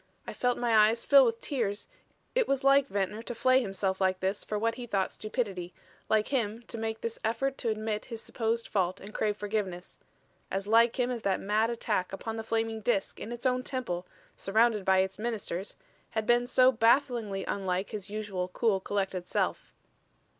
I 0.25 0.33
felt 0.33 0.57
my 0.57 0.89
eyes 0.89 1.05
fill 1.05 1.25
with 1.25 1.41
tears; 1.41 1.87
it 2.33 2.47
was 2.47 2.63
like 2.63 2.87
Ventnor 2.87 3.21
to 3.21 3.35
flay 3.35 3.61
himself 3.61 4.01
like 4.01 4.19
this 4.19 4.43
for 4.43 4.57
what 4.57 4.73
he 4.73 4.87
thought 4.87 5.11
stupidity, 5.13 5.75
like 6.09 6.29
him 6.29 6.63
to 6.69 6.77
make 6.79 7.01
this 7.01 7.19
effort 7.23 7.55
to 7.59 7.69
admit 7.69 8.05
his 8.05 8.19
supposed 8.19 8.67
fault 8.67 8.99
and 8.99 9.13
crave 9.13 9.37
forgiveness 9.37 9.99
as 10.49 10.65
like 10.65 10.99
him 10.99 11.11
as 11.11 11.21
that 11.21 11.39
mad 11.39 11.69
attack 11.69 12.11
upon 12.13 12.35
the 12.35 12.43
flaming 12.43 12.81
Disk 12.81 13.19
in 13.19 13.31
its 13.31 13.45
own 13.45 13.61
temple, 13.61 14.07
surrounded 14.35 14.85
by 14.85 15.01
its 15.01 15.19
ministers, 15.19 15.77
had 16.17 16.25
been 16.25 16.47
so 16.47 16.71
bafflingly 16.71 17.45
unlike 17.45 17.91
his 17.91 18.09
usual 18.09 18.47
cool, 18.47 18.79
collected 18.79 19.27
self. 19.27 19.71